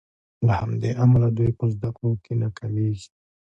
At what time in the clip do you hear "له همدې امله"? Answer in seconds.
0.47-1.27